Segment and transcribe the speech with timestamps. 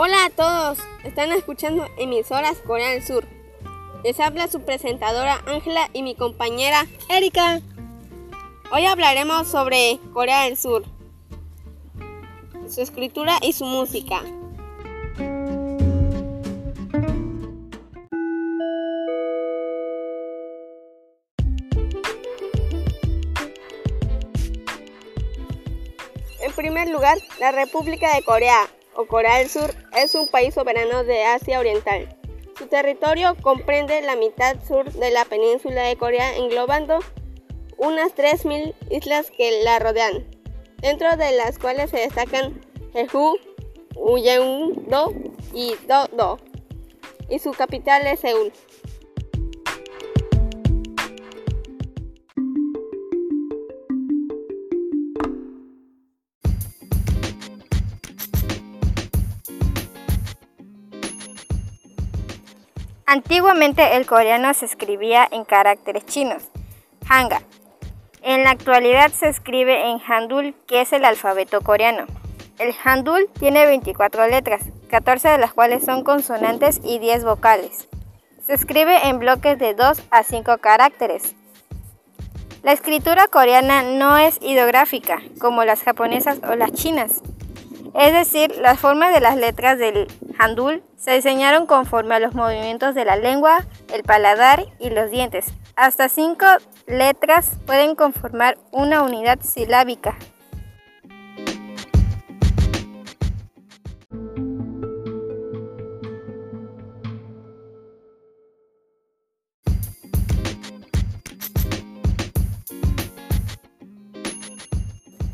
[0.00, 3.26] Hola a todos, están escuchando emisoras Corea del Sur.
[4.04, 7.60] Les habla su presentadora Ángela y mi compañera Erika.
[8.70, 10.84] Hoy hablaremos sobre Corea del Sur,
[12.68, 14.22] su escritura y su música.
[26.40, 31.04] En primer lugar, la República de Corea o Corea del Sur es un país soberano
[31.04, 32.08] de Asia Oriental.
[32.58, 36.98] Su territorio comprende la mitad sur de la península de Corea, englobando
[37.76, 40.26] unas 3.000 islas que la rodean,
[40.78, 42.60] dentro de las cuales se destacan
[42.92, 43.38] Jeju,
[43.94, 45.12] Uyeong-do
[45.54, 46.38] y Do-do,
[47.28, 48.52] y su capital es Seúl.
[63.10, 66.42] Antiguamente el coreano se escribía en caracteres chinos,
[67.08, 67.40] hanga.
[68.20, 72.04] En la actualidad se escribe en Handul, que es el alfabeto coreano.
[72.58, 77.88] El Handul tiene 24 letras, 14 de las cuales son consonantes y 10 vocales.
[78.46, 81.34] Se escribe en bloques de 2 a 5 caracteres.
[82.62, 87.22] La escritura coreana no es ideográfica, como las japonesas o las chinas.
[87.94, 92.94] Es decir, las formas de las letras del handul se diseñaron conforme a los movimientos
[92.94, 95.46] de la lengua, el paladar y los dientes.
[95.76, 96.44] Hasta cinco
[96.86, 100.18] letras pueden conformar una unidad silábica.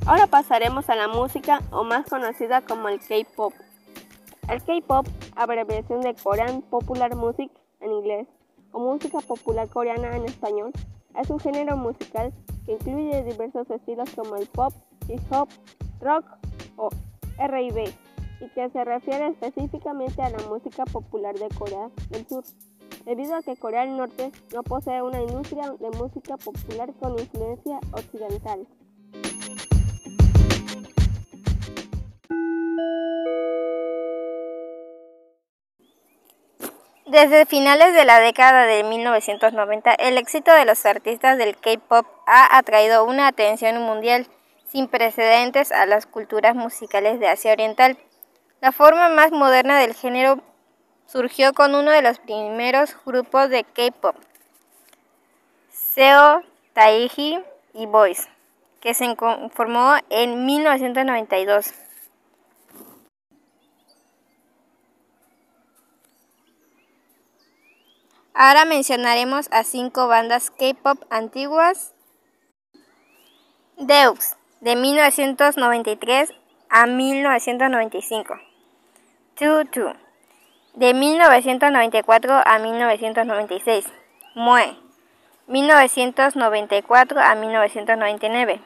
[0.07, 3.55] Ahora pasaremos a la música o más conocida como el K-Pop.
[4.49, 5.07] El K-Pop,
[5.37, 7.51] abreviación de Korean Popular Music
[7.81, 8.29] en inglés
[8.73, 10.71] o música popular coreana en español,
[11.19, 12.31] es un género musical
[12.67, 14.73] que incluye diversos estilos como el pop,
[15.09, 15.49] hip hop,
[16.01, 16.27] rock
[16.77, 16.91] o
[17.39, 17.85] R&B
[18.41, 22.45] y que se refiere específicamente a la música popular de Corea del Sur,
[23.07, 27.81] debido a que Corea del Norte no posee una industria de música popular con influencia
[27.93, 28.67] occidental.
[37.15, 42.59] Desde finales de la década de 1990, el éxito de los artistas del K-pop ha
[42.59, 44.27] atraído una atención mundial
[44.67, 47.97] sin precedentes a las culturas musicales de Asia Oriental.
[48.61, 50.41] La forma más moderna del género
[51.07, 54.17] surgió con uno de los primeros grupos de K-pop,
[55.71, 56.43] Seo,
[56.73, 57.39] Taiji
[57.75, 58.29] y Boys,
[58.81, 59.15] que se
[59.53, 61.75] formó en 1992.
[68.37, 71.95] Ahora mencionaremos a cinco bandas K-pop antiguas.
[73.77, 76.35] Deux, de 1993
[76.69, 78.35] a 1995.
[79.37, 79.93] Tutu,
[80.75, 83.87] de 1994 a 1996.
[84.35, 84.77] Mue,
[85.47, 88.61] 1994 a 1999.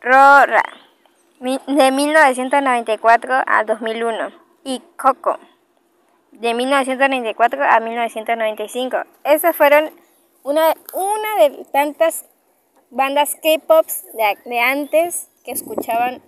[0.00, 0.64] Rora,
[1.38, 4.42] de 1994 a 2001.
[4.64, 5.38] Y Coco
[6.32, 8.98] de 1994 a 1995.
[9.24, 9.90] Esas fueron
[10.42, 12.26] una, una de tantas
[12.90, 16.22] bandas K-pop de, de antes que escuchaban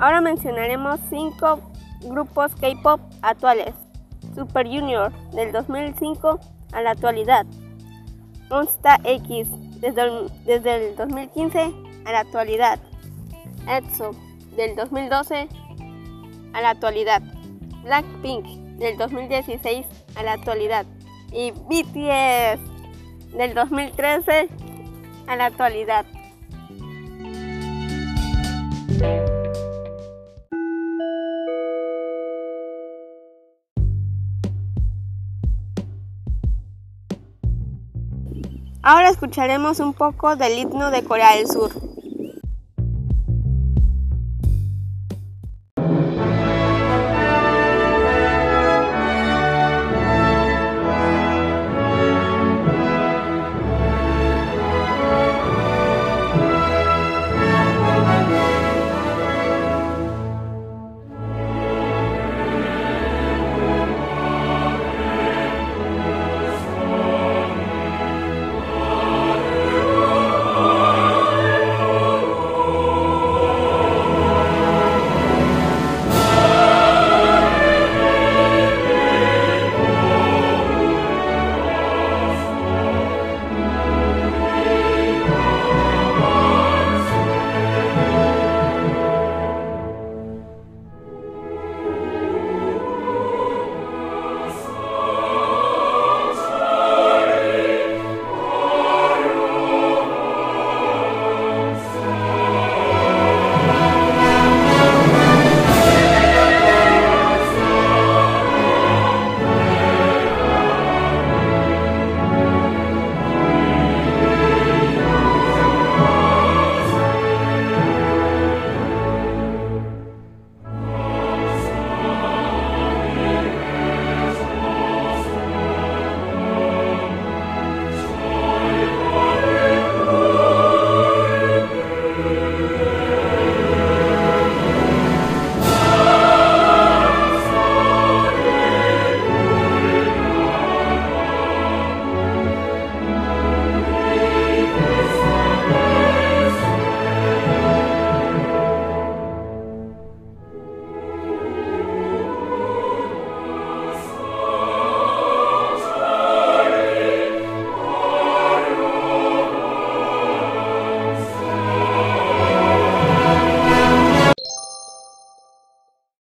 [0.00, 1.60] Ahora mencionaremos cinco
[2.02, 3.74] grupos K-pop actuales.
[4.34, 6.40] Super Junior del 2005
[6.72, 7.46] a la actualidad.
[8.48, 9.48] Monsta X
[9.80, 11.72] desde el, desde el 2015
[12.04, 12.78] a la actualidad.
[13.68, 14.12] EXO
[14.56, 15.48] del 2012
[16.52, 17.22] a la actualidad.
[17.84, 18.46] Blackpink
[18.78, 19.86] del 2016
[20.16, 20.86] a la actualidad.
[21.32, 22.60] Y BTS
[23.36, 24.48] del 2013
[25.26, 26.04] a la actualidad.
[38.82, 41.70] Ahora escucharemos un poco del himno de Corea del Sur.